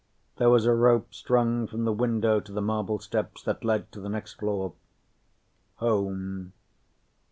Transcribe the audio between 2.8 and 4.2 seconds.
steps that led to the